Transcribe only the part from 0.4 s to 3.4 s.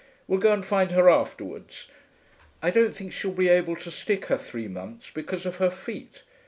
and find her afterwards. I don't think she'll